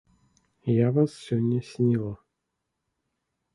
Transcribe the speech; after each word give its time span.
Я 0.75 0.87
вас 0.95 1.11
сёння 1.27 1.59
сніла. 1.71 2.11